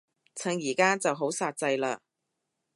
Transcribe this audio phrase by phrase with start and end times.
[0.33, 1.99] 趁而家就好煞掣嘞